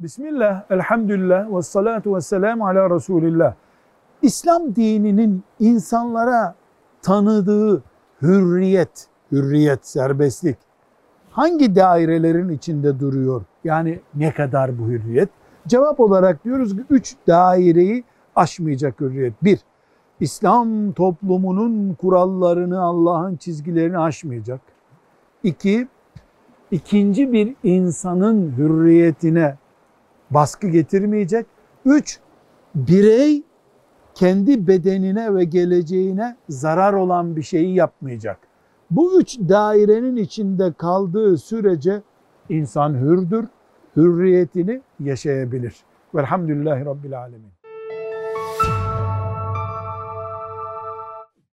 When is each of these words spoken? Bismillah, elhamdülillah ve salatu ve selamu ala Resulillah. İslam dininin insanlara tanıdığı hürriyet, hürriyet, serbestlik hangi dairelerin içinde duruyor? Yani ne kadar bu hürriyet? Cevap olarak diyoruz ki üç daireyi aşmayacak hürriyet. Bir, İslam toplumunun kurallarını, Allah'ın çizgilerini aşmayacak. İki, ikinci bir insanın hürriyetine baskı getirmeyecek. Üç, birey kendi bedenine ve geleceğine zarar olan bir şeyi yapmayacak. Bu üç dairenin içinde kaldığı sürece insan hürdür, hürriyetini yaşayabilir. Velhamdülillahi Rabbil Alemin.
Bismillah, 0.00 0.62
elhamdülillah 0.70 1.56
ve 1.56 1.62
salatu 1.62 2.16
ve 2.16 2.20
selamu 2.20 2.66
ala 2.66 2.90
Resulillah. 2.90 3.54
İslam 4.22 4.76
dininin 4.76 5.42
insanlara 5.60 6.54
tanıdığı 7.02 7.82
hürriyet, 8.22 9.06
hürriyet, 9.32 9.86
serbestlik 9.86 10.56
hangi 11.30 11.76
dairelerin 11.76 12.48
içinde 12.48 13.00
duruyor? 13.00 13.42
Yani 13.64 14.00
ne 14.14 14.34
kadar 14.34 14.78
bu 14.78 14.82
hürriyet? 14.88 15.28
Cevap 15.66 16.00
olarak 16.00 16.44
diyoruz 16.44 16.76
ki 16.76 16.82
üç 16.90 17.16
daireyi 17.26 18.04
aşmayacak 18.36 19.00
hürriyet. 19.00 19.44
Bir, 19.44 19.60
İslam 20.20 20.92
toplumunun 20.92 21.94
kurallarını, 21.94 22.82
Allah'ın 22.82 23.36
çizgilerini 23.36 23.98
aşmayacak. 23.98 24.60
İki, 25.42 25.88
ikinci 26.70 27.32
bir 27.32 27.54
insanın 27.62 28.52
hürriyetine 28.56 29.56
baskı 30.30 30.68
getirmeyecek. 30.68 31.46
Üç, 31.84 32.20
birey 32.74 33.42
kendi 34.14 34.66
bedenine 34.66 35.34
ve 35.34 35.44
geleceğine 35.44 36.36
zarar 36.48 36.92
olan 36.92 37.36
bir 37.36 37.42
şeyi 37.42 37.74
yapmayacak. 37.74 38.38
Bu 38.90 39.20
üç 39.20 39.38
dairenin 39.38 40.16
içinde 40.16 40.72
kaldığı 40.72 41.38
sürece 41.38 42.02
insan 42.48 42.94
hürdür, 42.94 43.44
hürriyetini 43.96 44.80
yaşayabilir. 45.00 45.76
Velhamdülillahi 46.14 46.84
Rabbil 46.84 47.18
Alemin. 47.18 47.57